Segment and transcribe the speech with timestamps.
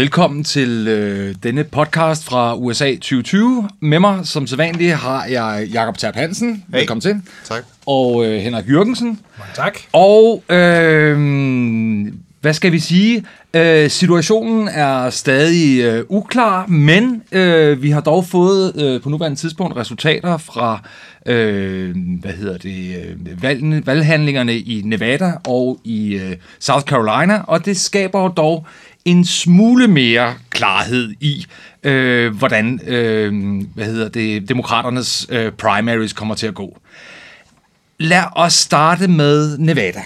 [0.00, 3.68] Velkommen til øh, denne podcast fra USA 2020.
[3.80, 6.64] Med mig, som sædvanligt, har jeg Jakob Terp Hansen.
[6.72, 6.78] Hey.
[6.78, 7.22] Velkommen til.
[7.44, 7.64] Tak.
[7.86, 9.20] Og øh, Henrik Jørgensen.
[9.38, 9.78] Mange tak.
[9.92, 11.18] Og øh,
[12.40, 13.24] hvad skal vi sige?
[13.54, 19.38] Øh, situationen er stadig øh, uklar, men øh, vi har dog fået øh, på nuværende
[19.38, 20.88] tidspunkt resultater fra
[21.26, 27.64] øh, hvad hedder det, øh, valgene, valghandlingerne i Nevada og i øh, South Carolina, og
[27.64, 28.66] det skaber dog
[29.04, 31.46] en smule mere klarhed i,
[31.82, 36.78] øh, hvordan øh, hvad hedder det, demokraternes øh, primaries kommer til at gå.
[37.98, 40.02] Lad os starte med Nevada.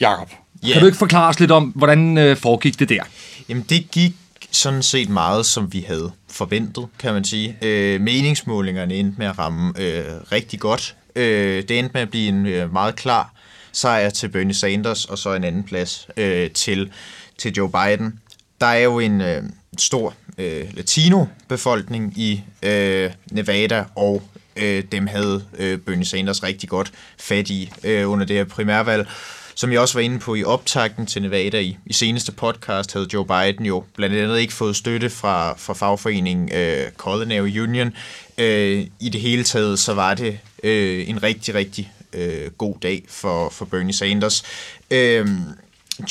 [0.00, 0.30] Jakob,
[0.64, 0.72] yeah.
[0.72, 3.02] Kan du ikke forklare os lidt om, hvordan øh, foregik det der?
[3.48, 4.12] Jamen, det gik
[4.50, 7.56] sådan set meget, som vi havde forventet, kan man sige.
[7.62, 10.96] Øh, meningsmålingerne endte med at ramme øh, rigtig godt.
[11.16, 13.32] Øh, det endte med at blive en øh, meget klar
[13.72, 16.90] sejr til Bernie Sanders, og så en anden plads øh, til,
[17.38, 18.20] til Joe Biden.
[18.60, 19.42] Der er jo en øh,
[19.78, 24.22] stor øh, latino-befolkning i øh, Nevada, og
[24.56, 29.08] øh, dem havde øh, Bernie Sanders rigtig godt fat i øh, under det her primærvalg.
[29.54, 33.08] Som jeg også var inde på i optakten til Nevada i, i seneste podcast, havde
[33.12, 37.92] Joe Biden jo blandt andet ikke fået støtte fra, fra fagforeningen øh, Culinary Union.
[38.38, 43.04] Øh, I det hele taget, så var det øh, en rigtig, rigtig øh, god dag
[43.08, 44.42] for, for Bernie Sanders.
[44.90, 45.28] Øh,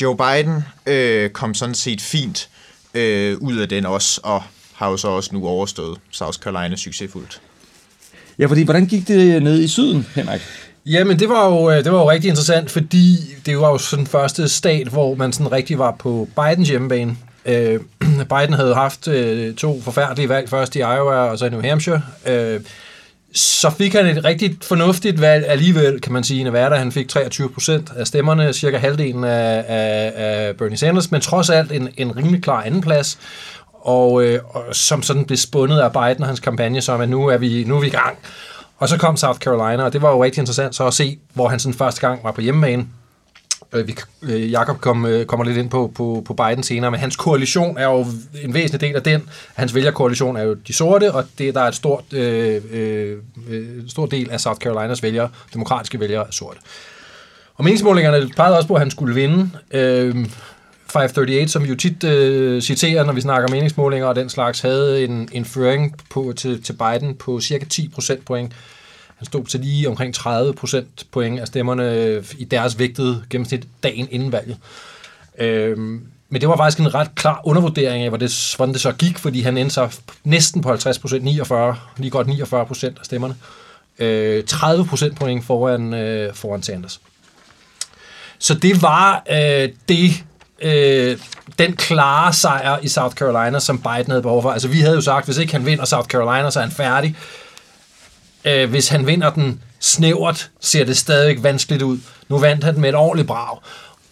[0.02, 2.50] Joe Biden øh, kom sådan set fint
[2.94, 7.42] øh, ud af den også, og har jo så også nu overstået South Carolina succesfuldt.
[8.40, 10.42] Ja, fordi hvordan gik det ned i syden, Henrik?
[10.86, 14.06] Jamen, det var, jo, øh, det var jo rigtig interessant, fordi det var jo sådan
[14.06, 17.18] den første stat, hvor man sådan rigtig var på Bidens hjemmebane.
[17.46, 17.80] Øh,
[18.34, 22.02] Biden havde haft øh, to forfærdelige valg, først i Iowa og så i New Hampshire.
[22.26, 22.60] Øh,
[23.36, 26.76] så fik han et rigtig fornuftigt valg alligevel, kan man sige, i Nevada.
[26.76, 31.50] Han fik 23 procent af stemmerne, cirka halvdelen af, af, af Bernie Sanders, men trods
[31.50, 33.20] alt en, en rimelig klar andenplads.
[33.74, 37.28] Og, øh, og som sådan blev spundet af Biden og hans kampagne, som at nu
[37.28, 38.18] er vi, nu er vi i gang.
[38.78, 41.48] Og så kom South Carolina, og det var jo rigtig interessant så at se, hvor
[41.48, 42.86] han sådan første gang var på hjemmebane.
[43.76, 47.00] Øh, vi, øh, Jakob kom, øh, kommer lidt ind på, på, på Biden senere, men
[47.00, 48.06] hans koalition er jo
[48.44, 49.30] en væsentlig del af den.
[49.56, 53.18] Hans vælgerkoalition er jo de sorte, og det, der er et stort, øh, øh,
[53.50, 56.60] øh stor del af South Carolinas vælgere, demokratiske vælgere, er sorte.
[57.56, 59.50] Og meningsmålingerne pegede også på, at han skulle vinde.
[59.72, 60.16] Øh,
[60.88, 65.04] 538, som vi jo tit øh, citerer, når vi snakker meningsmålinger og den slags, havde
[65.04, 68.54] en, en føring på, til, til Biden på cirka 10 procentpoint.
[69.18, 74.08] Han stod til lige omkring 30 procentpoint af stemmerne øh, i deres vægtede gennemsnit dagen
[74.12, 74.58] inden valget.
[75.40, 78.92] Øhm, men det var faktisk en ret klar undervurdering af, hvordan det, hvordan det så
[78.92, 79.92] gik, fordi han endte sig
[80.24, 83.36] næsten på 50 procent, 49, lige godt 49 procent af stemmerne.
[84.00, 87.02] Øh, 30 procentpoint foran, øh, foran Sanders.
[88.40, 90.24] Så det var øh, det,
[90.62, 91.18] øh,
[91.60, 94.52] den klare sejr i South Carolina, som Biden havde behov for.
[94.52, 97.16] Altså vi havde jo sagt, hvis ikke han vinder South Carolina, så er han færdig.
[98.46, 101.98] Øh, hvis han vinder den snævert, ser det stadig vanskeligt ud.
[102.30, 103.58] Nu vandt han med et ordentligt brag.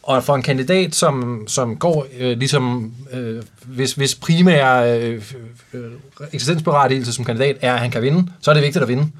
[0.03, 5.23] Og for en kandidat, som, som går øh, ligesom, øh, hvis, hvis primære øh,
[5.73, 5.91] øh,
[6.31, 9.11] eksistensberettigelse som kandidat er, at han kan vinde, så er det vigtigt at vinde.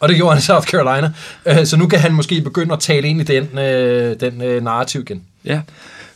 [0.00, 1.12] Og det gjorde han i South Carolina.
[1.46, 4.62] Øh, så nu kan han måske begynde at tale ind i den, øh, den øh,
[4.62, 5.22] narrativ igen.
[5.44, 5.60] Ja,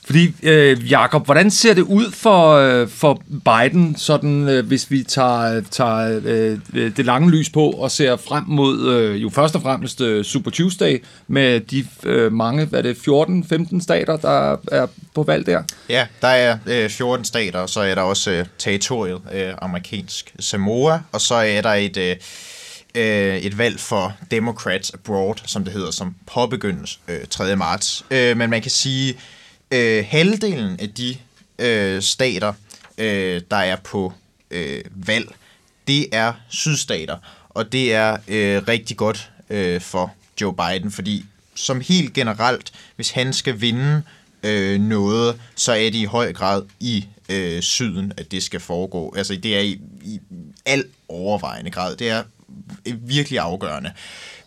[0.05, 5.03] fordi øh, Jakob, hvordan ser det ud for, øh, for Biden, sådan øh, hvis vi
[5.03, 6.59] tager, tager øh,
[6.97, 10.51] det lange lys på og ser frem mod øh, jo først og fremmest øh, Super
[10.51, 12.97] Tuesday med de øh, mange, hvad er det,
[13.75, 15.63] 14-15 stater, der er på valg der?
[15.89, 20.35] Ja, der er øh, 14 stater, og så er der også øh, territoriet øh, amerikansk
[20.39, 22.17] Samoa, og så er der et, øh,
[22.95, 27.57] øh, et valg for Democrats Abroad, som det hedder, som påbegyndes øh, 3.
[27.57, 28.05] marts.
[28.11, 29.15] Øh, men man kan sige,
[29.71, 31.17] øh, halvdelen af de
[31.59, 32.53] øh, stater,
[32.99, 34.13] øh, der er på
[34.51, 35.29] øh, valg,
[35.89, 37.17] det er sydstater,
[37.49, 43.11] og det er øh, rigtig godt øh, for Joe Biden, fordi som helt generelt, hvis
[43.11, 44.03] han skal vinde
[44.43, 49.15] øh, noget, så er det i høj grad i øh, syden, at det skal foregå.
[49.17, 50.21] Altså det er i, i
[50.67, 51.97] al overvejende grad.
[51.97, 52.23] Det er
[52.87, 53.93] øh, virkelig afgørende.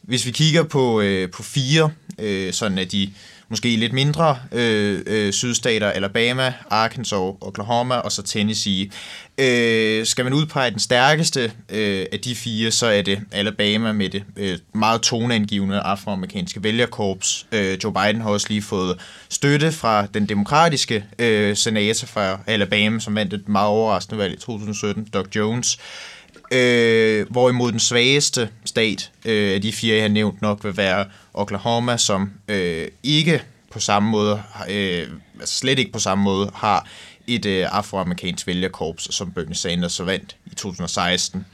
[0.08, 3.14] Hvis vi kigger på, øh, på fire, øh, sådan at de
[3.50, 8.90] måske lidt mindre øh, øh, sydstater, Alabama, Arkansas, Oklahoma og så Tennessee.
[9.38, 14.10] Øh, skal man udpege den stærkeste øh, af de fire, så er det Alabama med
[14.10, 17.48] det øh, meget toneangivende afroamerikanske vælgerkorps.
[17.52, 18.98] Øh, Joe Biden har også lige fået
[19.30, 24.38] støtte fra den demokratiske øh, senator fra Alabama, som vandt et meget overraskende valg i
[24.38, 25.78] 2017, Doug Jones.
[25.78, 26.17] Øh,
[26.52, 31.06] Øh, hvorimod den svageste stat øh, af de fire, jeg har nævnt nok, vil være
[31.34, 35.08] Oklahoma, som øh, ikke på samme måde, øh,
[35.40, 36.88] altså slet ikke på samme måde, har
[37.28, 41.46] et øh, afroamerikansk vælgerkorps, som Bernie Sanders så vandt i 2016.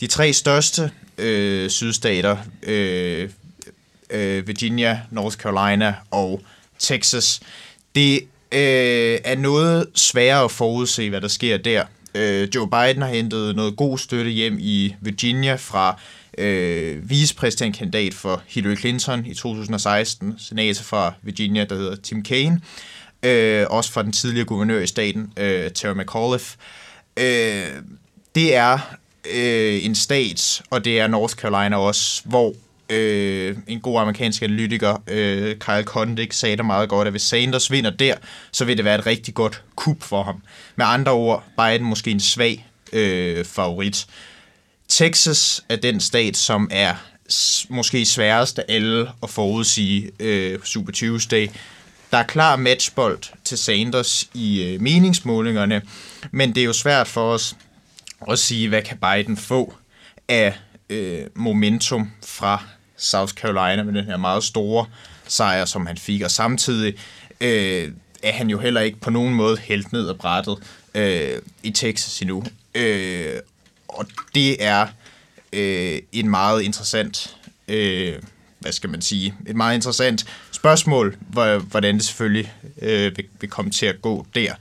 [0.00, 3.30] De tre største øh, sydstater, øh,
[4.10, 6.42] øh, Virginia, North Carolina og
[6.78, 7.40] Texas,
[7.94, 8.20] det
[8.52, 11.84] øh, er noget sværere at forudse, hvad der sker der.
[12.14, 16.00] Øh, Joe Biden har hentet noget god støtte hjem i Virginia fra
[16.38, 22.60] øh, vicepræsidentkandidat for Hillary Clinton i 2016, senator fra Virginia, der hedder Tim Kaine,
[23.22, 26.56] øh, også fra den tidligere guvernør i staten, øh, Terry McAuliffe.
[27.16, 27.82] Øh,
[28.34, 28.78] det er
[29.34, 32.54] øh, en stat, og det er North Carolina også, hvor
[32.90, 37.70] øh, en god amerikansk analytiker, øh, Kyle Kondik, sagde det meget godt, at hvis Sanders
[37.70, 38.14] vinder der,
[38.52, 40.42] så vil det være et rigtig godt kup for ham.
[40.76, 44.06] Med andre ord, Biden måske en svag øh, favorit.
[44.88, 46.94] Texas er den stat, som er
[47.68, 51.48] måske sværest af alle at forudsige øh, Super Tuesday.
[52.10, 55.82] Der er klar matchbold til Sanders i øh, meningsmålingerne,
[56.30, 57.56] men det er jo svært for os
[58.30, 59.74] at sige, hvad kan Biden få
[60.28, 60.58] af
[60.90, 62.64] øh, momentum fra
[63.00, 64.86] South Carolina med den her meget store
[65.28, 66.94] sejr, som han fik, og samtidig
[67.40, 67.92] øh,
[68.22, 70.56] er han jo heller ikke på nogen måde helt ned af brættet
[70.94, 72.44] øh, i Texas endnu.
[72.74, 73.36] Øh,
[73.88, 74.86] og det er
[75.52, 77.36] øh, en meget interessant,
[77.68, 78.22] øh,
[78.58, 81.16] hvad skal man sige, et meget interessant spørgsmål,
[81.70, 84.54] hvordan det selvfølgelig øh, vil, vil komme til at gå der.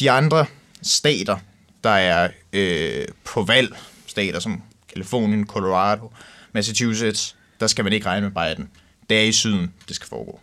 [0.00, 0.46] De andre
[0.82, 1.36] stater,
[1.84, 3.76] der er øh, på valg,
[4.06, 6.12] stater som Kalifornien, Colorado,
[6.52, 8.68] Massachusetts, der skal man ikke regne med Biden.
[9.10, 10.40] Det er i syden, det skal foregå.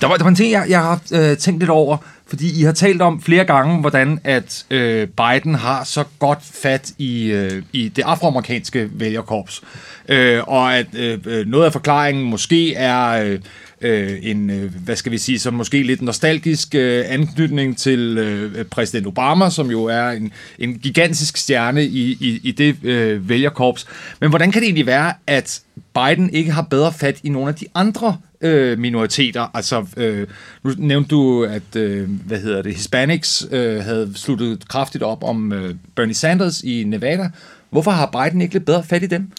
[0.00, 1.96] Der var, der var en ting, jeg, jeg har øh, tænkt lidt over,
[2.26, 6.92] fordi I har talt om flere gange, hvordan at øh, Biden har så godt fat
[6.98, 9.62] i, øh, i det afroamerikanske vælgerkorps.
[10.08, 13.08] Øh, og at øh, øh noget af forklaringen måske er...
[13.08, 13.40] Øh,
[13.80, 18.64] øh, en, øh, hvad skal vi sige, sådan måske lidt nostalgisk øh, anknytning til øh,
[18.64, 23.86] præsident Obama, som jo er en, en gigantisk stjerne i, i, i det øh, vælgerkorps.
[24.20, 25.60] Men hvordan kan det egentlig være, at
[25.94, 29.50] Biden ikke har bedre fat i nogle af de andre øh, minoriteter?
[29.54, 30.26] Altså, øh,
[30.62, 35.52] nu nævnte du, at, øh, hvad hedder det, Hispanics øh, havde sluttet kraftigt op om
[35.52, 37.30] øh, Bernie Sanders i Nevada.
[37.70, 39.30] Hvorfor har Biden ikke lidt bedre fat i dem?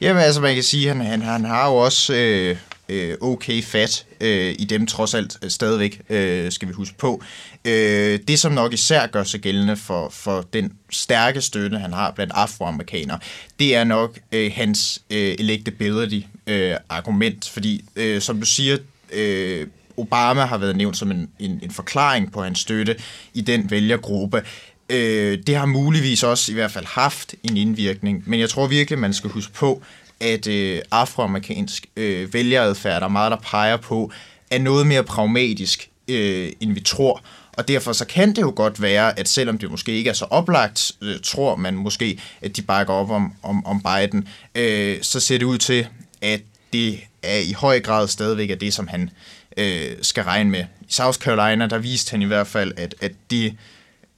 [0.00, 2.56] Jamen altså, man kan sige, at han, han, han har jo også øh,
[2.90, 7.22] øh, okay fat øh, i dem trods alt øh, stadigvæk, øh, skal vi huske på.
[7.64, 12.10] Øh, det, som nok især gør sig gældende for, for den stærke støtte, han har
[12.10, 13.18] blandt afroamerikanere,
[13.58, 18.76] det er nok øh, hans øh, electability-argument, øh, fordi øh, som du siger,
[19.12, 19.66] øh,
[19.96, 22.96] Obama har været nævnt som en, en, en forklaring på hans støtte
[23.34, 24.42] i den vælgergruppe.
[24.90, 28.98] Øh, det har muligvis også i hvert fald haft en indvirkning, men jeg tror virkelig,
[28.98, 29.82] man skal huske på,
[30.20, 34.12] at øh, afroamerikansk øh, vælgeradfærd, der er meget, der peger på,
[34.50, 37.22] er noget mere pragmatisk, øh, end vi tror.
[37.52, 40.24] Og derfor så kan det jo godt være, at selvom det måske ikke er så
[40.24, 45.20] oplagt, øh, tror man måske, at de bakker op om, om, om Biden, øh, så
[45.20, 45.86] ser det ud til,
[46.20, 46.40] at
[46.72, 49.10] det er i høj grad stadigvæk er det, som han
[49.56, 50.64] øh, skal regne med.
[50.80, 53.56] I South Carolina, der viste han i hvert fald, at, at det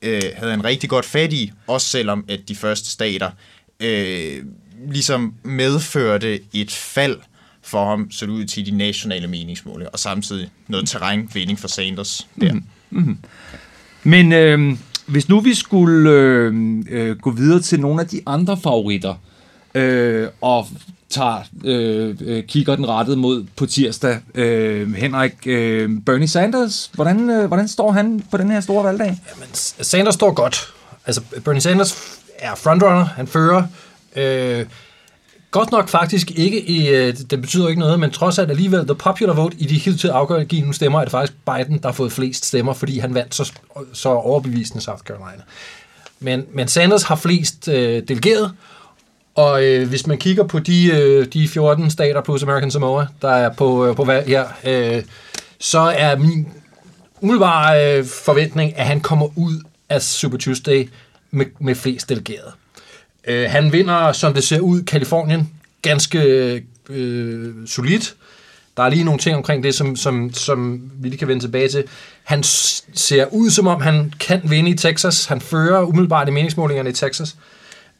[0.02, 3.30] øh, havde en rigtig godt fat i, også selvom at de første stater
[3.80, 4.44] øh,
[4.90, 7.16] ligesom medførte et fald
[7.62, 12.52] for ham, så ud til de nationale meningsmålinger, og samtidig noget terrænvinding for Sanders der.
[12.52, 12.64] Mm.
[12.90, 13.18] Mm.
[14.02, 14.76] Men øh,
[15.06, 16.54] hvis nu vi skulle øh,
[16.90, 19.14] øh, gå videre til nogle af de andre favoritter,
[19.74, 20.68] øh, og
[21.10, 24.18] tager øh, øh, kigger den rettet mod på tirsdag.
[24.34, 29.06] Øh, Henrik, øh, Bernie Sanders, hvordan, øh, hvordan står han på den her store valgdag?
[29.06, 30.72] Jamen, Sanders står godt.
[31.06, 33.62] Altså, Bernie Sanders er frontrunner, han fører
[34.16, 34.66] Øh,
[35.50, 38.94] godt nok faktisk ikke i, øh, det betyder ikke noget, men trods alt alligevel, the
[38.94, 42.12] popular vote i de helt til afgørende stemmer, er det faktisk Biden, der har fået
[42.12, 43.52] flest stemmer, fordi han vandt så,
[43.92, 45.42] så overbevisende South Carolina.
[46.20, 48.52] Men, men Sanders har flest øh, delegeret,
[49.34, 53.30] og øh, hvis man kigger på de, øh, de 14 stater plus American Samoa, der
[53.30, 55.02] er på, øh, på valg her, øh,
[55.60, 56.48] så er min
[57.20, 60.88] umiddelbare øh, forventning, at han kommer ud af Super Tuesday
[61.30, 62.52] med, med flest delegerede.
[63.26, 65.50] Øh, han vinder, som det ser ud, Kalifornien
[65.82, 66.18] ganske
[66.88, 68.14] øh, solidt.
[68.76, 71.68] Der er lige nogle ting omkring det, som, som, som vi lige kan vende tilbage
[71.68, 71.84] til.
[72.24, 75.24] Han ser ud, som om han kan vinde i Texas.
[75.24, 77.36] Han fører umiddelbart i meningsmålingerne i Texas.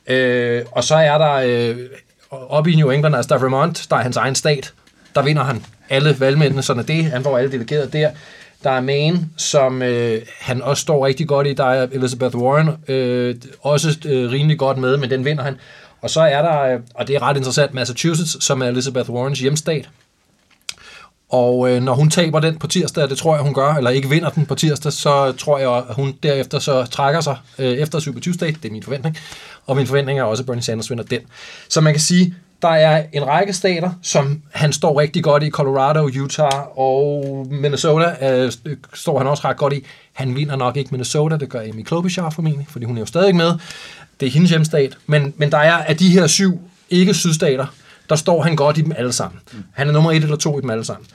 [0.07, 1.77] Øh, og så er der øh,
[2.31, 4.73] oppe i New England, altså der er Vermont, der er hans egen stat.
[5.15, 7.05] Der vinder han alle valgmændene, sådan er det.
[7.05, 8.11] Han får alle delegeret der.
[8.65, 11.53] Der er Maine, som øh, han også står rigtig godt i.
[11.53, 15.57] Der er Elizabeth Warren øh, også øh, rimelig godt med, men den vinder han.
[16.01, 19.41] Og så er der, øh, og det er ret interessant, Massachusetts, som er Elizabeth Warrens
[19.41, 19.89] hjemstat.
[21.31, 24.09] Og øh, når hun taber den på tirsdag, det tror jeg, hun gør, eller ikke
[24.09, 27.99] vinder den på tirsdag, så tror jeg, at hun derefter så trækker sig øh, efter
[27.99, 28.47] Super Tuesday.
[28.47, 29.17] Det er min forventning.
[29.67, 31.21] Og min forventning er også, at Bernie Sanders vinder den.
[31.69, 35.51] Så man kan sige, der er en række stater, som han står rigtig godt i.
[35.51, 38.53] Colorado, Utah og Minnesota øh,
[38.95, 39.87] står han også ret godt i.
[40.13, 43.37] Han vinder nok ikke Minnesota, det gør Amy Klobuchar formentlig, fordi hun er jo stadig
[43.37, 43.53] med.
[44.21, 44.99] Det er hendes hjemstat.
[45.07, 47.67] Men, men der er af de her syv ikke-sydstater,
[48.09, 49.41] der står han godt i dem alle sammen.
[49.73, 51.07] Han er nummer et eller to i dem alle sammen.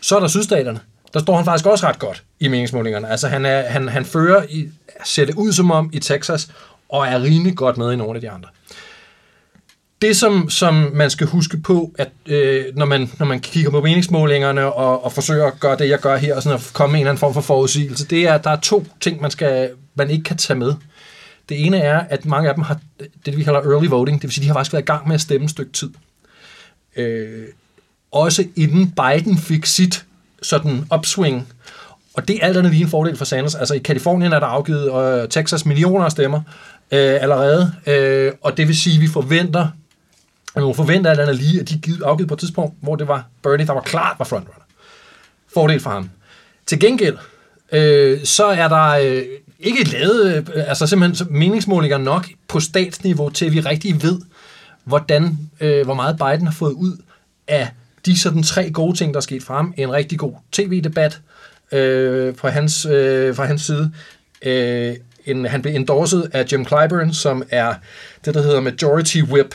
[0.00, 0.80] Så er der sydstaterne.
[1.14, 3.10] Der står han faktisk også ret godt i meningsmålingerne.
[3.10, 4.68] Altså han, er, han, han fører, i,
[5.04, 6.48] ser det ud som om i Texas,
[6.88, 8.48] og er rimelig godt med i nogle af de andre.
[10.02, 13.80] Det, som, som man skal huske på, at øh, når, man, når man kigger på
[13.80, 17.00] meningsmålingerne og, og forsøger at gøre det, jeg gør her, og sådan at komme med
[17.00, 19.70] en eller anden form for forudsigelse, det er, at der er to ting, man, skal,
[19.94, 20.74] man ikke kan tage med.
[21.48, 22.80] Det ene er, at mange af dem har
[23.26, 25.14] det, vi kalder early voting, det vil sige, de har faktisk været i gang med
[25.14, 25.90] at stemme et stykke tid.
[26.96, 27.44] Øh,
[28.12, 30.04] også inden Biden fik sit
[30.42, 31.48] sådan upswing,
[32.14, 33.54] og det er alt andet lige en fordel for Sanders.
[33.54, 36.40] Altså i Kalifornien er der afgivet øh, Texas millioner af stemmer
[36.90, 39.68] øh, allerede, øh, og det vil sige, at vi forventer,
[40.56, 43.26] at forventer alt andet lige, at de givet, afgivet på et tidspunkt, hvor det var
[43.42, 44.64] Bernie, der var klart var frontrunner.
[45.54, 46.10] Fordel for ham.
[46.66, 47.16] Til gengæld,
[47.72, 49.22] øh, så er der øh,
[49.58, 54.20] ikke lavet, øh, altså simpelthen meningsmålinger nok på statsniveau, til at vi rigtig ved,
[54.84, 56.96] hvordan, øh, hvor meget Biden har fået ud
[57.48, 57.68] af
[58.06, 59.72] de sådan tre gode ting, der er sket frem.
[59.76, 61.20] En rigtig god tv-debat
[61.72, 63.92] øh, på hans, øh, fra hans side.
[64.42, 67.74] Øh, en, han blev endorset af Jim Clyburn, som er
[68.24, 69.54] det, der hedder Majority Whip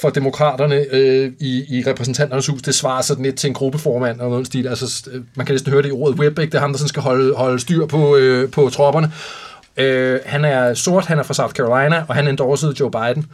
[0.00, 2.62] for demokraterne øh, i, i repræsentanternes hus.
[2.62, 4.66] Det svarer sådan lidt til en gruppeformand og noget stil.
[4.66, 6.50] Altså, øh, man kan næsten høre det i ordet whip, ikke?
[6.50, 9.12] Det er ham, der sådan skal holde, holde styr på, øh, på tropperne.
[9.76, 13.26] Øh, han er sort, han er fra South Carolina, og han endorsede Joe Biden.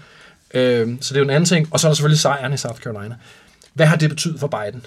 [0.55, 1.69] Øh, så det er jo en anden ting.
[1.71, 3.15] Og så er der selvfølgelig sejren i South Carolina.
[3.75, 4.87] Hvad har det betydet for Biden?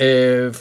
[0.00, 0.54] Øh,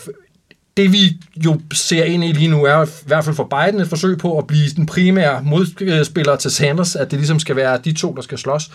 [0.78, 3.88] det vi jo ser ind i lige nu er i hvert fald for Biden et
[3.88, 7.94] forsøg på at blive den primære modspiller til Sanders, at det ligesom skal være de
[7.94, 8.72] to, der skal slås.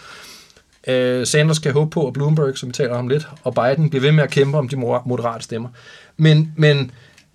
[0.87, 4.03] Øh, Sanders kan håbe på, at Bloomberg, som vi taler om lidt, og Biden bliver
[4.03, 5.69] ved med at kæmpe om de moderate stemmer.
[6.17, 6.91] Men, men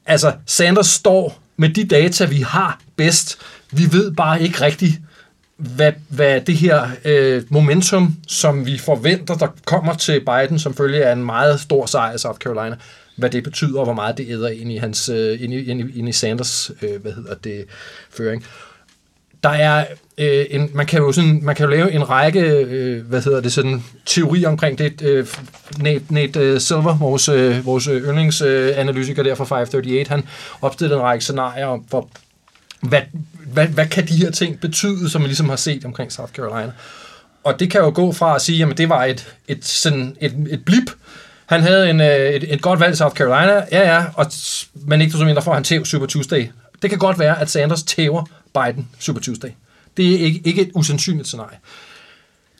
[0.05, 3.37] altså, Sanders står med de data, vi har bedst.
[3.71, 4.93] Vi ved bare ikke rigtigt,
[5.57, 11.05] hvad, hvad det her øh, momentum, som vi forventer, der kommer til Biden, som følge
[11.05, 12.77] af en meget stor sejr i South Carolina,
[13.15, 15.81] hvad det betyder, og hvor meget det æder ind i, hans, øh, ind i, ind
[15.81, 17.65] i, ind i Sanders øh, hvad hedder det,
[18.09, 18.45] føring.
[19.45, 19.85] Der er
[20.17, 23.41] øh, en, man kan jo sådan, man kan jo lave en række, øh, hvad hedder
[23.41, 25.01] det, sådan teori omkring det.
[25.01, 25.27] Øh,
[25.79, 30.27] Nate, Nate øh, Silver, vores, øh, vores yndlingsanalytiker øh, der fra 538, han
[30.61, 32.09] opstillede en række scenarier for,
[32.81, 33.01] hvad,
[33.53, 36.71] hvad, hvad kan de her ting betyde, som vi ligesom har set omkring South Carolina.
[37.43, 40.33] Og det kan jo gå fra at sige, jamen det var et, et, sådan et,
[40.49, 40.91] et blip,
[41.45, 44.25] han havde en, øh, et, et godt valg i South Carolina, ja ja, og,
[44.73, 46.47] men ikke så mindre får han tæv Super Tuesday.
[46.81, 48.25] Det kan godt være, at Sanders tæver
[48.63, 49.49] Biden Super Tuesday.
[49.97, 51.57] Det er ikke, ikke et usandsynligt scenarie.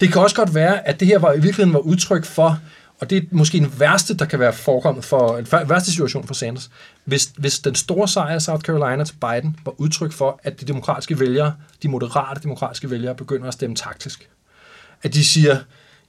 [0.01, 2.59] Det kan også godt være, at det her var i virkeligheden var udtryk for,
[2.99, 6.33] og det er måske den værste, der kan være forekommet for, en værste situation for
[6.33, 6.69] Sanders,
[7.05, 10.65] hvis, hvis den store sejr af South Carolina til Biden var udtryk for, at de
[10.65, 14.29] demokratiske vælgere, de moderate demokratiske vælgere, begynder at stemme taktisk.
[15.03, 15.57] At de siger,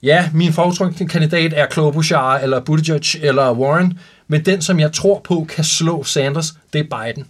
[0.03, 5.21] ja, min foretrukne kandidat er Klobuchar, eller Buttigieg, eller Warren, men den, som jeg tror
[5.23, 7.27] på, kan slå Sanders, det er Biden.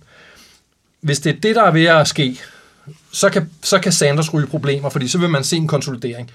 [1.07, 2.39] Hvis det er det, der er ved at ske,
[3.11, 6.31] så kan, så kan Sanders ryge problemer, fordi så vil man se en konsolidering.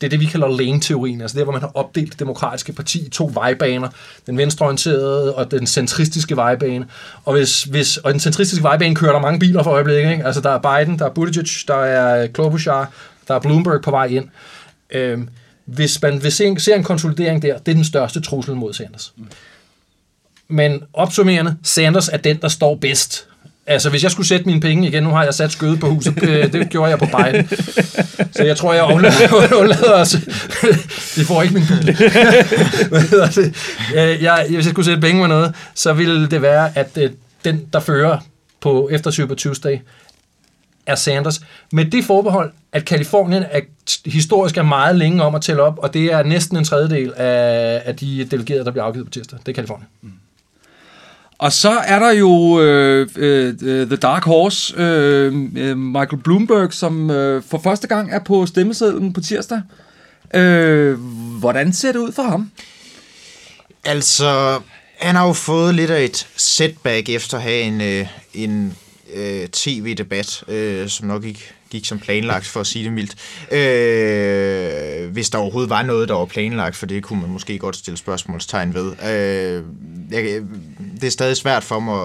[0.00, 3.06] Det er det, vi kalder lane-teorien, altså det, hvor man har opdelt det demokratiske parti
[3.06, 3.88] i to vejbaner.
[4.26, 6.86] Den venstreorienterede og den centristiske vejbane.
[7.24, 10.12] Og, hvis, hvis, og den centristiske vejbane kører der mange biler for øjeblikket.
[10.12, 10.24] Ikke?
[10.24, 12.92] Altså der er Biden, der er Buttigieg, der er Klobuchar,
[13.28, 14.28] der er Bloomberg på vej ind.
[14.90, 15.28] Øhm,
[15.64, 18.72] hvis man vil se en, ser en konsolidering der, det er den største trussel mod
[18.72, 19.14] Sanders.
[20.48, 23.28] Men opsummerende, Sanders er den, der står bedst.
[23.66, 26.22] Altså, hvis jeg skulle sætte mine penge igen, nu har jeg sat skødet på huset,
[26.22, 27.48] øh, det gjorde jeg på Biden.
[28.32, 28.84] Så jeg tror, jeg
[29.52, 30.16] undlader os.
[31.16, 31.96] De får ikke min bil.
[34.22, 37.10] Jeg, hvis jeg skulle sætte penge med noget, så ville det være, at øh,
[37.44, 38.18] den, der fører
[38.60, 39.76] på efter Super Tuesday,
[40.86, 41.40] er Sanders.
[41.72, 43.60] Med det forbehold, at Kalifornien er,
[44.06, 47.82] historisk er meget længe om at tælle op, og det er næsten en tredjedel af,
[47.84, 49.38] af de delegerede, der bliver afgivet på tirsdag.
[49.46, 49.88] Det er Kalifornien.
[50.02, 50.12] Mm.
[51.38, 56.72] Og så er der jo øh, øh, øh The Dark Horse, øh, øh, Michael Bloomberg,
[56.72, 59.62] som øh, for første gang er på stemmesedlen på tirsdag.
[60.34, 60.98] Øh,
[61.38, 62.50] hvordan ser det ud for ham?
[63.84, 64.60] Altså,
[64.98, 68.76] han har jo fået lidt af et setback efter at have en, øh, en
[69.14, 73.14] øh, tv-debat, øh, som nok ikke gik som planlagt, for at sige det mildt.
[73.52, 77.76] Øh, hvis der overhovedet var noget, der var planlagt, for det kunne man måske godt
[77.76, 78.92] stille spørgsmålstegn ved.
[78.92, 79.62] Øh,
[80.10, 80.42] jeg,
[81.00, 81.96] det er stadig svært for mig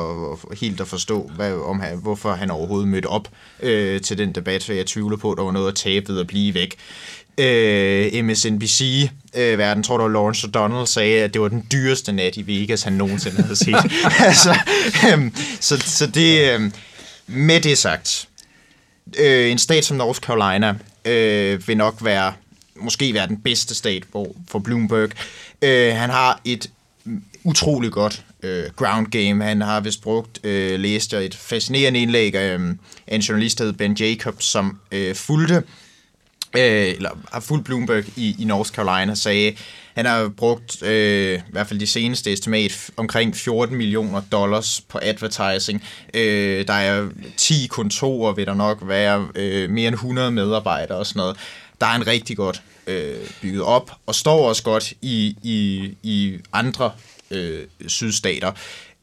[0.52, 3.28] at, helt at forstå, hvad, om han, hvorfor han overhovedet mødte op
[3.60, 6.20] øh, til den debat, så jeg tvivler på, at der var noget at tabe ved
[6.20, 6.76] at blive væk.
[7.38, 12.38] Øh, MSNBC, øh, verden, tror du, Lawrence O'Donnell sagde, at det var den dyreste nat
[12.38, 13.76] i Vegas, han nogensinde havde set.
[14.28, 14.58] altså,
[15.08, 16.72] øh, så, så det, øh,
[17.28, 18.29] med det sagt,
[19.20, 20.76] øh, en stat som North Carolina
[21.06, 22.34] øh, vil nok være
[22.82, 25.10] måske være den bedste stat for, for Bloomberg.
[25.62, 26.70] Øh, han har et
[27.44, 29.44] utrolig godt øh, ground game.
[29.44, 32.76] Han har vist brugt, øh, læst jeg et fascinerende indlæg af, øh,
[33.08, 35.62] en journalist, der hed Ben Jacobs, som øh, fulgte øh,
[36.56, 39.56] Øh, eller ah, har fulgt Bloomberg i, i North Carolina, sagde,
[39.96, 45.00] han har brugt øh, i hvert fald de seneste estimat omkring 14 millioner dollars på
[45.02, 45.84] advertising.
[46.14, 51.06] Øh, der er 10 kontorer, vil der nok være øh, mere end 100 medarbejdere og
[51.06, 51.38] sådan noget.
[51.82, 56.38] Der er en rigtig godt øh, bygget op, og står også godt i, i, i
[56.54, 56.92] andre
[57.32, 58.52] øh, sydstater.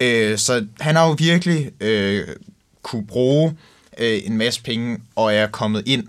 [0.00, 2.28] Øh, så han har jo virkelig øh,
[2.82, 3.56] kunne bruge
[3.98, 6.06] øh, en masse penge, og er kommet ind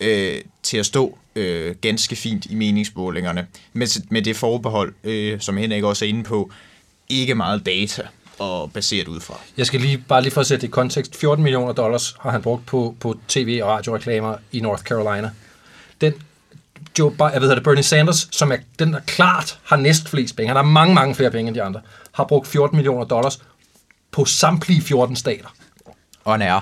[0.00, 3.46] øh, til at stå øh, ganske fint i meningsmålingerne.
[3.72, 6.50] Med, med det forbehold, øh, som Henrik også er inde på,
[7.08, 8.02] ikke meget data
[8.38, 9.40] og baseret ud fra.
[9.56, 11.16] Jeg skal lige bare lige for at sætte det i kontekst.
[11.16, 15.30] 14 millioner dollars har han brugt på, på tv- og radioreklamer i North Carolina.
[16.00, 16.14] Den
[16.98, 20.48] Joe, jeg ved det, Bernie Sanders, som er den, der klart har næst flest penge,
[20.48, 21.80] han har mange, mange flere penge end de andre,
[22.12, 23.42] har brugt 14 millioner dollars
[24.10, 25.48] på samtlige 14 stater.
[26.24, 26.60] Og han er.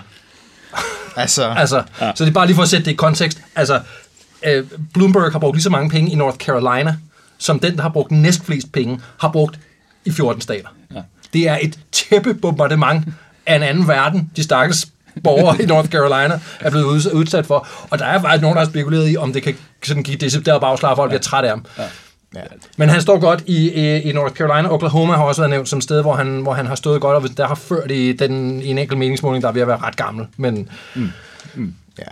[1.17, 1.55] Altså.
[1.59, 2.13] altså ja.
[2.15, 3.39] Så det er bare lige for at sætte det i kontekst.
[3.57, 3.81] Altså,
[4.47, 4.65] øh,
[4.95, 6.97] Bloomberg har brugt lige så mange penge i North Carolina,
[7.39, 9.59] som den, der har brugt næst flest penge, har brugt
[10.05, 10.69] i 14 stater.
[10.95, 11.01] Ja.
[11.33, 13.05] Det er et tæppe bombardement
[13.47, 14.87] af en anden verden, de stakkels
[15.25, 17.69] borgere i North Carolina er blevet udsat for.
[17.91, 20.61] Og der er faktisk nogen, der har spekuleret i, om det kan sådan give decideret
[20.61, 21.65] bagslag, og folk bliver trætte af ham.
[21.79, 21.85] Ja.
[22.35, 22.41] Ja.
[22.77, 24.73] Men han står godt i, i, i North Carolina.
[24.73, 27.37] Oklahoma har også været nævnt som sted, hvor han, hvor han har stået godt, og
[27.37, 29.97] der har ført i, den, i en enkelt meningsmåling, der er ved at være ret
[29.97, 30.27] gammel.
[30.37, 31.11] Men, mm.
[31.55, 31.75] Mm.
[31.99, 32.05] Ja.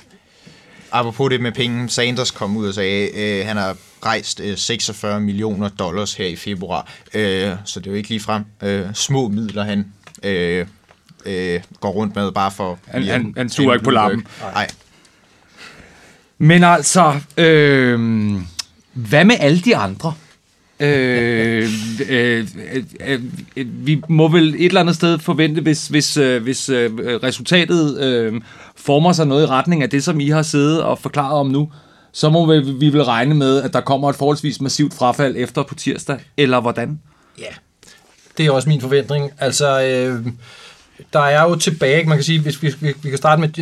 [0.93, 5.21] Apropos det med penge, Sanders kom ud og sagde, øh, han har rejst øh, 46
[5.21, 9.29] millioner dollars her i februar, øh, så det er jo ikke lige frem øh, små
[9.29, 9.87] midler, han
[10.23, 10.67] øh,
[11.27, 12.79] øh, går rundt med, bare for...
[12.87, 14.27] Han, han, han suger ikke på lappen.
[14.41, 14.69] Nej.
[16.39, 18.41] Men altså, øh,
[18.93, 20.15] hvad med alle de andre?
[20.83, 21.69] øh,
[22.09, 22.49] øh,
[23.07, 23.21] øh,
[23.57, 26.91] øh, vi må vel et eller andet sted forvente, hvis, hvis, øh, hvis øh,
[27.23, 28.41] resultatet øh,
[28.77, 31.73] former sig noget i retning af det, som I har siddet og forklaret om nu,
[32.13, 35.63] så må vi, vi vil regne med, at der kommer et forholdsvis massivt frafald efter
[35.63, 37.01] på tirsdag, eller hvordan?
[37.39, 37.55] Ja,
[38.39, 39.31] det er også min forventning.
[39.39, 40.27] Altså, øh,
[41.13, 43.59] der er jo tilbage, man kan sige, hvis vi, vi, vi kan starte med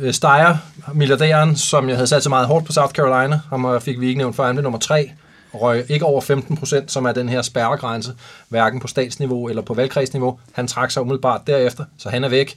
[0.00, 0.56] øh, Steyer,
[0.94, 3.40] milliardæren, som jeg havde sat så meget hårdt på South Carolina.
[3.48, 5.10] Ham fik vi ikke nævnt før, han blev nummer tre.
[5.54, 8.12] Røg ikke over 15 procent, som er den her spærregrænse,
[8.48, 10.38] hverken på statsniveau eller på valgkredsniveau.
[10.52, 12.56] Han trak sig umiddelbart derefter, så han er væk.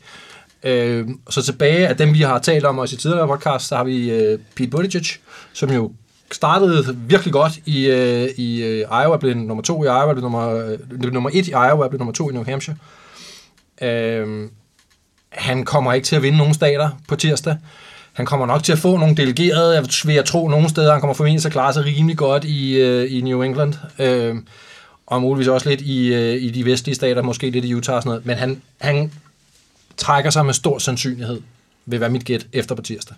[0.63, 3.83] Øh, så tilbage af dem, vi har talt om også i tidligere podcast, så har
[3.83, 5.05] vi øh, Pete Buttigieg,
[5.53, 5.91] som jo
[6.31, 10.49] startede virkelig godt i, øh, i øh, Iowa, blev nummer to i Iowa, blev nummer,
[10.49, 12.77] øh, nummer et i Iowa, blev nummer to i New Hampshire.
[13.81, 14.49] Øh,
[15.29, 17.57] han kommer ikke til at vinde nogen stater på tirsdag.
[18.13, 20.91] Han kommer nok til at få nogle delegerede, jeg vil jeg tro, nogle steder.
[20.91, 23.73] Han kommer formentlig til at klare sig rimelig godt i, øh, i New England.
[23.99, 24.35] Øh,
[25.07, 28.01] og muligvis også lidt i, øh, i de vestlige stater, måske lidt i Utah og
[28.01, 28.25] sådan noget.
[28.25, 29.11] Men han, han
[29.97, 31.41] trækker sig med stor sandsynlighed,
[31.85, 33.15] vil være mit gæt efter på tirsdag.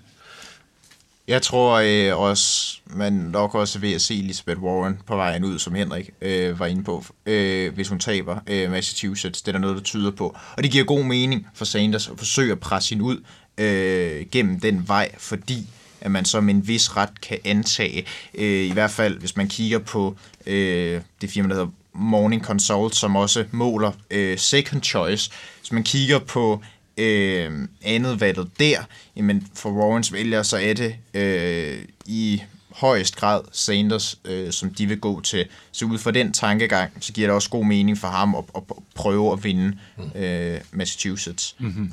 [1.31, 5.59] Jeg tror øh, også, man nok også ved at se Elizabeth Warren på vejen ud,
[5.59, 9.41] som Henrik øh, var inde på, øh, hvis hun taber øh, Massachusetts.
[9.41, 10.37] Det er der noget, der tyder på.
[10.57, 13.23] Og det giver god mening for Sanders at forsøge at presse hende ud
[13.57, 15.67] øh, gennem den vej, fordi
[16.01, 19.79] at man som en vis ret kan antage, øh, i hvert fald hvis man kigger
[19.79, 20.15] på
[20.45, 25.31] øh, det firma, der hedder Morning Consult, som også måler øh, second choice.
[25.59, 26.61] Hvis man kigger på
[27.01, 28.77] øh, andet valget der,
[29.15, 34.85] jamen for Warrens vælger, så er det øh, i højest grad Sanders, øh, som de
[34.85, 35.45] vil gå til.
[35.71, 38.63] Så ud fra den tankegang, så giver det også god mening for ham at, at
[38.95, 39.77] prøve at vinde
[40.15, 41.55] øh, Massachusetts.
[41.59, 41.91] Mm-hmm.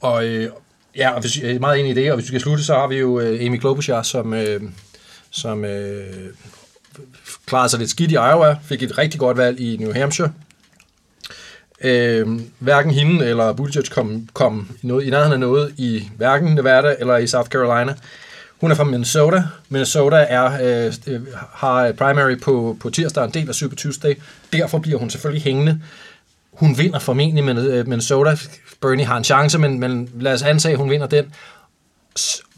[0.00, 0.50] Og, øh,
[0.96, 2.74] ja, og hvis, jeg er meget enig i det, og hvis vi skal slutte, så
[2.74, 4.62] har vi jo øh, Amy Klobuchar, som, øh,
[5.30, 6.06] som øh,
[7.46, 10.32] klarede sig lidt skidt i Iowa, fik et rigtig godt valg i New Hampshire,
[11.84, 16.94] Øh, hverken hende eller Buttigieg kom, kom noget, i nærheden af noget i hverken Nevada
[16.98, 17.94] eller i South Carolina.
[18.60, 19.42] Hun er fra Minnesota.
[19.68, 20.44] Minnesota er,
[20.86, 21.20] øh, øh
[21.52, 24.14] har primary på, på tirsdag, en del af Super Tuesday.
[24.52, 25.80] Derfor bliver hun selvfølgelig hængende.
[26.52, 28.36] Hun vinder formentlig øh, Minnesota.
[28.80, 31.24] Bernie har en chance, men, men lad os antage, at hun vinder den.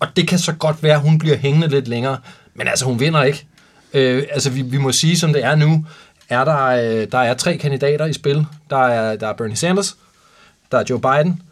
[0.01, 2.19] Og det kan så godt være, at hun bliver hængende lidt længere.
[2.55, 3.47] Men altså, hun vinder ikke.
[3.95, 5.85] Øh, altså, vi, vi må sige, som det er nu,
[6.29, 8.47] er der, øh, der er tre kandidater i spil.
[8.71, 9.97] Der er, der er Bernie Sanders,
[10.73, 11.43] der er Joe Biden,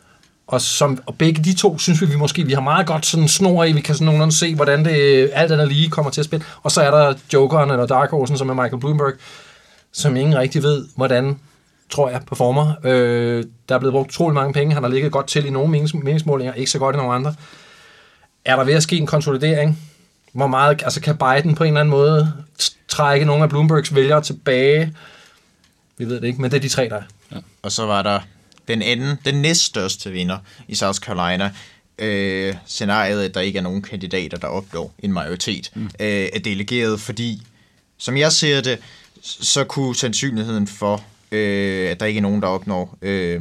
[0.46, 3.28] og, som, og begge de to synes vi, vi måske vi har meget godt sådan
[3.28, 6.24] snor i, vi kan sådan nogenlunde se, hvordan det alt andet lige kommer til at
[6.24, 6.44] spille.
[6.62, 9.12] Og så er der Jokeren eller Dark Horse'en, som er Michael Bloomberg,
[9.92, 11.38] som ingen rigtig ved, hvordan
[11.90, 12.72] tror jeg, performer.
[12.84, 14.74] Øh, der er blevet brugt utrolig mange penge.
[14.74, 17.34] Han har ligget godt til i nogle menings- meningsmålinger, ikke så godt i nogle andre.
[18.44, 19.78] Er der ved at ske en konsolidering?
[20.35, 22.33] Hvor meget, altså kan Biden på en eller anden måde
[22.88, 24.94] trække nogle af Bloombergs vælgere tilbage?
[25.99, 27.40] Vi ved det ikke, men det er de tre, der er.
[27.62, 28.20] Og så var der
[28.68, 31.53] den anden, den næststørste vinder i South Carolina.
[31.99, 35.85] Øh, scenariet, at der ikke er nogen kandidater, der opnår en majoritet mm.
[35.85, 37.42] øh, af delegeret, fordi
[37.99, 38.79] som jeg ser det,
[39.23, 43.40] så kunne sandsynligheden for, øh, at der ikke er nogen, der opnår øh,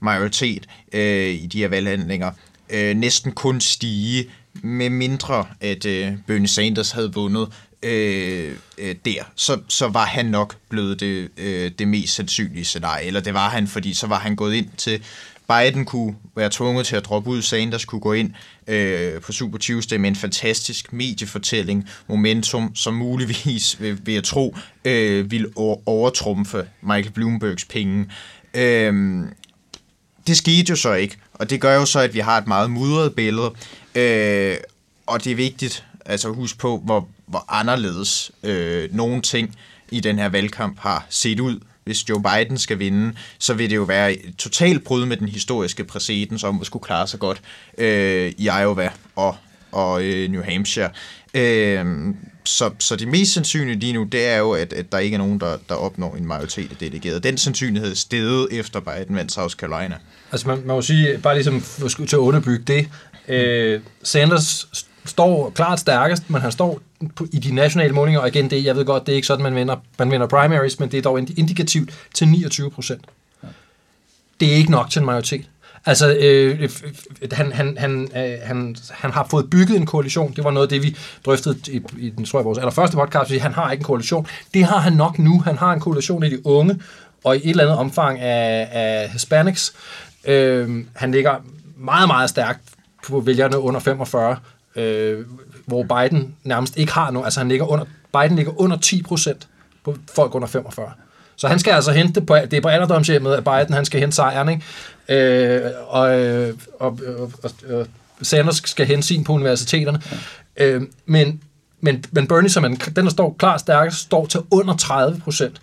[0.00, 2.30] majoritet øh, i de her valghandlinger,
[2.70, 4.30] øh, næsten kun stige,
[4.62, 10.26] med mindre at øh, Bernie Sanders havde vundet øh, øh, der, så, så var han
[10.26, 14.18] nok blevet det, øh, det mest sandsynlige scenarie, eller det var han, fordi så var
[14.18, 15.02] han gået ind til,
[15.48, 18.32] Biden kunne være tvunget til at droppe ud, Sanders kunne gå ind
[18.66, 24.56] øh, på Super Tuesday med en fantastisk mediefortælling, momentum, som muligvis, vil, vil jeg tro,
[24.84, 25.46] øh, vil
[25.86, 28.06] overtrumfe Michael Bloombergs penge.
[28.54, 29.22] Øh,
[30.26, 32.70] det skete jo så ikke, og det gør jo så, at vi har et meget
[32.70, 33.52] mudret billede,
[33.94, 34.56] øh,
[35.06, 39.56] og det er vigtigt altså at huske på, hvor, hvor anderledes øh, nogle ting
[39.90, 41.60] i den her valgkamp har set ud.
[41.84, 45.28] Hvis Joe Biden skal vinde, så vil det jo være et totalt brud med den
[45.28, 47.42] historiske præcedens om at skulle klare sig godt
[47.78, 49.36] øh, i Iowa og,
[49.72, 50.90] og øh, New Hampshire.
[51.34, 51.86] Øh,
[52.44, 55.18] så, så det mest sandsynlige lige nu, det er jo, at, at der ikke er
[55.18, 57.20] nogen, der, der opnår en majoritet af delegerede.
[57.20, 59.98] Den sandsynlighed steget efter Biden vandt South Carolina.
[60.32, 61.62] Altså man, man må sige, bare ligesom
[62.06, 62.88] til at underbygge det,
[63.28, 64.68] øh, Sanders
[65.04, 66.80] står klart stærkest, men han står
[67.32, 69.54] i de nationale målinger, og igen, det, jeg ved godt, det er ikke sådan, man
[69.54, 73.04] vinder, man vinder primaries, men det er dog indikativt til 29 procent.
[74.40, 75.44] Det er ikke nok til en majoritet.
[75.86, 76.70] Altså, øh, øh
[77.32, 80.32] han, han, han, øh, han, han har fået bygget en koalition.
[80.36, 83.30] Det var noget af det, vi drøftede i, i den, tror jeg, vores allerførste podcast.
[83.30, 84.26] Han har ikke en koalition.
[84.54, 85.40] Det har han nok nu.
[85.40, 86.80] Han har en koalition i de unge,
[87.24, 89.74] og i et eller andet omfang af, af Hispanics.
[90.24, 91.34] Øh, han ligger
[91.76, 92.60] meget, meget stærkt
[93.06, 94.36] på vælgerne under 45
[94.76, 95.26] øh,
[95.66, 99.48] hvor Biden nærmest ikke har nogen, altså han ligger under, Biden ligger under 10 procent
[99.84, 100.92] på folk under 45.
[101.36, 104.16] Så han skal altså hente, på, det er på alderdomshjemmet, at Biden han skal hente
[104.16, 104.62] sejren, ikke?
[105.08, 106.00] Øh, og,
[106.80, 107.86] og, og, og, og
[108.22, 110.00] Sanders skal hente sin på universiteterne.
[110.58, 110.66] Ja.
[110.66, 111.40] Øh, men,
[111.80, 115.60] men, men Bernie, som den der står klar stærkest, står til under 30 procent.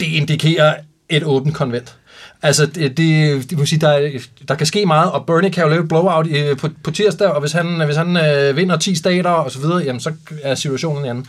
[0.00, 0.74] Det indikerer
[1.08, 1.96] et åbent konvent.
[2.42, 4.10] Altså, det, det, det må sige, der,
[4.48, 7.28] der kan ske meget, og Bernie kan jo lave et blowout i, på, på tirsdag,
[7.28, 10.54] og hvis han, hvis han øh, vinder 10 stater og så videre, jamen, så er
[10.54, 11.26] situationen en anden.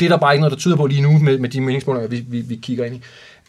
[0.00, 2.08] Det er der bare ikke noget, der tyder på lige nu med, med de meningsmålinger,
[2.08, 3.02] vi, vi, vi kigger ind i.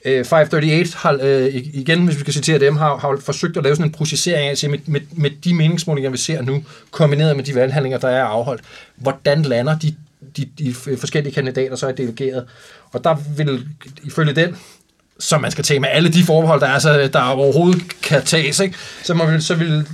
[0.06, 3.64] Øh, uh, 538 har, uh, igen, hvis vi skal citere dem, har, har forsøgt at
[3.64, 7.44] lave sådan en processering af, med, med, med de meningsmålinger, vi ser nu, kombineret med
[7.44, 8.62] de valghandlinger, der er afholdt.
[8.96, 9.96] Hvordan lander de,
[10.38, 12.46] de, de forskellige kandidater så er delegeret?
[12.92, 13.68] Og der vil,
[14.04, 14.56] ifølge den,
[15.20, 18.60] som man skal tage med alle de forbehold, der, er, så, der overhovedet kan tages.
[18.60, 18.78] Ikke?
[19.04, 19.86] Så, man vil, så vil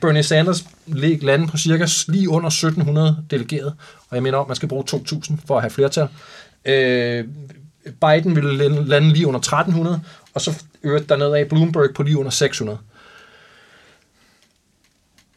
[0.00, 3.74] Bernie Sanders lande på cirka lige under 1700 delegerede,
[4.10, 6.08] og jeg mener om, at man skal bruge 2.000 for at have flertal.
[6.64, 7.24] Øh,
[7.84, 8.44] Biden vil
[8.86, 10.00] lande lige under 1300,
[10.34, 12.78] og så øvrigt dernede af Bloomberg på lige under 600.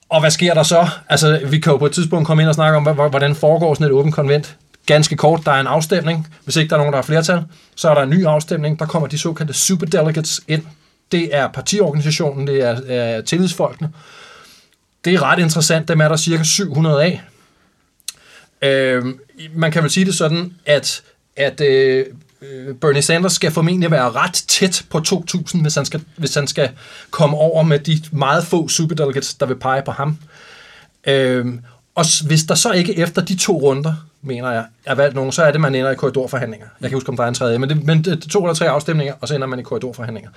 [0.09, 0.87] Og hvad sker der så?
[1.09, 3.87] Altså, vi kan jo på et tidspunkt komme ind og snakke om, hvordan foregår sådan
[3.87, 6.27] et åbent konvent ganske kort, der er en afstemning.
[6.43, 7.43] Hvis ikke der er nogen, der har flertal,
[7.75, 8.79] så er der en ny afstemning.
[8.79, 10.63] Der kommer de såkaldte superdelegates ind.
[11.11, 13.91] Det er partiorganisationen, det er, er tillidsfolkene.
[15.05, 17.21] Det er ret interessant, dem er der cirka 700 af.
[18.61, 19.05] Øh,
[19.55, 21.03] man kan vel sige det sådan, at,
[21.35, 22.05] at øh,
[22.41, 26.47] øh Bernie Sanders skal formentlig være ret tæt på 2.000, hvis han, skal, hvis han
[26.47, 26.69] skal
[27.11, 30.17] komme over med de meget få superdelegates, der vil pege på ham.
[31.07, 31.45] Øh,
[31.95, 33.93] og hvis der så ikke efter de to runder
[34.25, 36.67] mener jeg, er valgt nogen, så er det, man ender i korridorforhandlinger.
[36.81, 38.53] Jeg kan huske, om der er en tredje, men det, men det er to eller
[38.53, 40.29] tre afstemninger, og så ender man i korridorforhandlinger.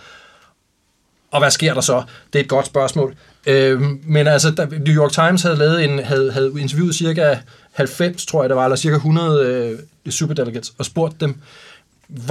[1.31, 2.03] Og hvad sker der så?
[2.33, 3.15] Det er et godt spørgsmål.
[3.47, 7.37] Øh, men altså, da New York Times havde, lavet en, havde, havde interviewet cirka
[7.73, 11.41] 90, tror jeg det var, eller cirka 100 øh, superdelegates, og spurgt dem,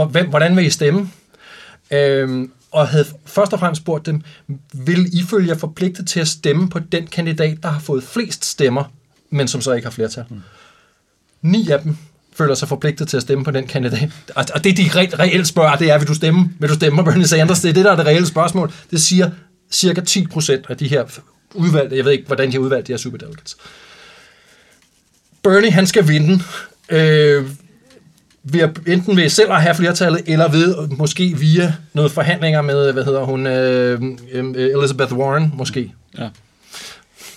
[0.10, 1.10] hvem, hvordan vil I stemme?
[1.92, 4.22] Øh, og havde først og fremmest spurgt dem,
[4.74, 8.46] vil I følge jer forpligtet til at stemme på den kandidat, der har fået flest
[8.46, 8.84] stemmer,
[9.30, 10.26] men som så ikke har flertal?
[10.30, 10.42] Mm
[11.42, 11.98] ni af dem
[12.38, 14.10] føler sig forpligtet til at stemme på den kandidat.
[14.36, 17.04] Og det, de re- reelt spørger, det er, vil du stemme, vil du stemme på
[17.04, 17.60] Bernie Sanders?
[17.62, 18.72] Det er det, der er det reelle spørgsmål.
[18.92, 19.30] Det siger
[19.72, 21.04] cirka 10 procent af de her
[21.54, 23.58] udvalgte, jeg ved ikke, hvordan de har udvalgt de her superdelegates.
[25.44, 26.40] Bernie, han skal vinde.
[26.90, 27.46] Øh,
[28.44, 32.94] ved at, enten ved selv at have flertallet, eller ved måske via noget forhandlinger med,
[32.94, 35.94] hvad hedder hun, øh, øh, Elizabeth Warren, måske.
[36.18, 36.30] Ja.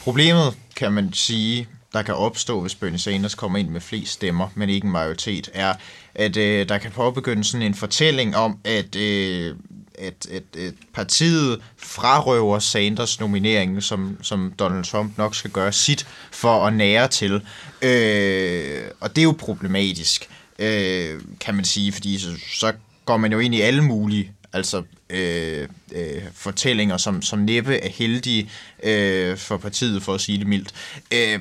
[0.02, 4.48] Problemet, kan man sige, der kan opstå, hvis Bernie Sanders kommer ind med flest stemmer,
[4.54, 5.74] men ikke en majoritet, er,
[6.14, 9.54] at øh, der kan påbegynde sådan en fortælling om, at, øh,
[9.98, 16.06] at, at, at partiet frarøver Sanders nominering, som, som Donald Trump nok skal gøre sit
[16.30, 17.42] for at nære til.
[17.82, 22.72] Øh, og det er jo problematisk, øh, kan man sige, fordi så, så
[23.04, 27.88] går man jo ind i alle mulige altså øh, øh, fortællinger, som, som næppe er
[27.88, 28.50] heldige
[28.82, 30.74] øh, for partiet, for at sige det mildt.
[31.14, 31.38] Øh,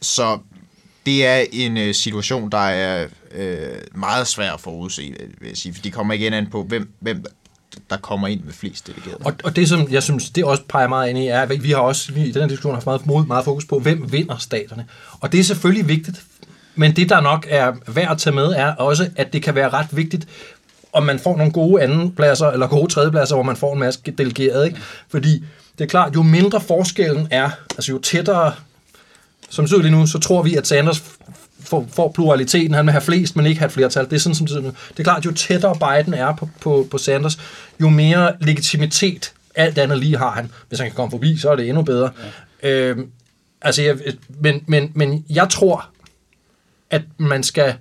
[0.00, 0.38] så
[1.06, 5.74] det er en øh, situation, der er øh, meget svær at forudse, vil jeg sige,
[5.74, 7.24] for de kommer igen an på, hvem, hvem
[7.90, 9.18] der kommer ind med flest delegerede.
[9.24, 11.70] Og, og det, som jeg synes, det også peger meget ind i, er, at vi
[11.70, 14.86] har også vi, i den her diskussion haft meget, meget fokus på, hvem vinder staterne.
[15.20, 16.22] Og det er selvfølgelig vigtigt,
[16.74, 19.68] men det, der nok er værd at tage med, er også, at det kan være
[19.68, 20.28] ret vigtigt,
[20.92, 24.66] om man får nogle gode andenpladser, eller gode tredjepladser, hvor man får en masse delegerede.
[24.66, 24.78] Ikke?
[25.08, 25.44] Fordi
[25.78, 28.52] det er klart, jo mindre forskellen er, altså jo tættere,
[29.50, 31.02] som det lige nu, så tror vi, at Sanders
[31.60, 32.74] får, får pluraliteten.
[32.74, 34.04] Han vil have flest, men ikke have et flertal.
[34.04, 36.98] Det er sådan, som det, det er klart, jo tættere Biden er på, på, på
[36.98, 37.38] Sanders,
[37.80, 40.50] jo mere legitimitet alt andet lige har han.
[40.68, 42.10] Hvis han kan komme forbi, så er det endnu bedre.
[42.62, 42.70] Ja.
[42.70, 43.10] Øhm,
[43.62, 45.86] altså, jeg, men, men, men jeg tror,
[46.90, 47.74] at man skal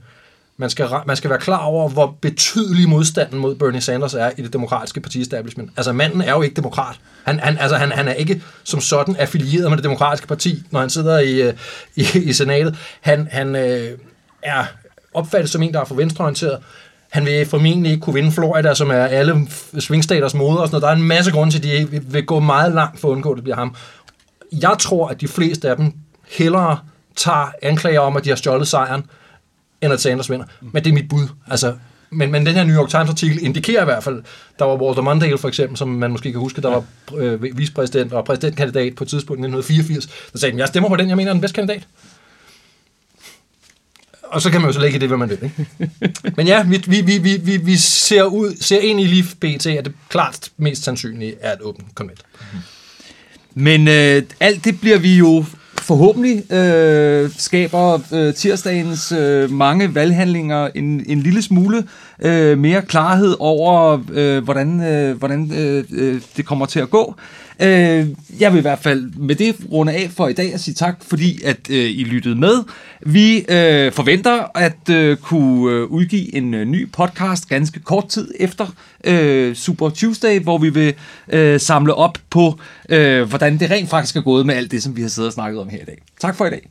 [0.62, 4.42] man skal, man skal være klar over, hvor betydelig modstanden mod Bernie Sanders er i
[4.42, 5.72] det demokratiske parti-establishment.
[5.78, 6.96] Altså, manden er jo ikke demokrat.
[7.24, 10.80] Han, han, altså, han, han er ikke som sådan affilieret med det demokratiske parti, når
[10.80, 11.54] han sidder i, øh,
[11.96, 12.76] i, i senatet.
[13.02, 13.98] Han, han øh,
[14.44, 14.66] er
[15.14, 16.58] opfattet som en, der er for venstreorienteret.
[17.10, 19.48] Han vil formentlig ikke kunne vinde Florida, som er alle
[19.80, 20.82] svingstaters moder og sådan noget.
[20.82, 23.32] Der er en masse grunde til, at de vil gå meget langt for at undgå,
[23.32, 23.76] at det bliver ham.
[24.52, 25.94] Jeg tror, at de fleste af dem
[26.30, 26.78] hellere
[27.16, 29.04] tager anklager om, at de har stjålet sejren,
[29.82, 30.46] end at Sanders vinder.
[30.62, 31.28] Men det er mit bud.
[31.48, 31.76] Altså,
[32.10, 34.24] men, men den her New York Times artikel indikerer i hvert fald,
[34.60, 36.84] der var Walter Mondale for eksempel, som man måske kan huske, der var
[37.18, 41.10] øh, vicepræsident og præsidentkandidat på et tidspunkt i 1984, der sagde, jeg stemmer på den,
[41.10, 41.88] jeg mener er den bedste kandidat.
[44.24, 45.40] Og så kan man jo så lægge det, hvad man vil.
[45.44, 45.68] Ikke?
[46.38, 49.86] Men ja, vi, vi, vi, vi, vi ser, ud, ser ind i lige BT, at
[49.86, 52.22] det klart mest sandsynlige er et åbent konvent.
[53.54, 55.46] Men øh, alt det bliver vi jo
[55.82, 61.84] forhåbentlig øh, skaber øh, tirsdagens øh, mange valghandlinger en, en lille smule
[62.22, 67.16] øh, mere klarhed over, øh, hvordan, øh, hvordan øh, øh det kommer til at gå.
[67.62, 68.08] Øh,
[68.40, 70.96] jeg vil i hvert fald med det runde af for i dag og sige tak,
[71.08, 72.64] fordi at øh, I lyttede med.
[73.06, 78.32] Vi øh, forventer at øh, kunne øh, udgive en øh, ny podcast ganske kort tid
[78.40, 78.68] efter
[79.04, 80.94] øh, Super Tuesday, hvor vi vil
[81.30, 84.98] øh, samle op på, øh, hvordan det rent faktisk er gået med alt det, som
[84.98, 85.98] vi har siddet og snakket om her i dag.
[86.22, 86.70] Tak for i dag.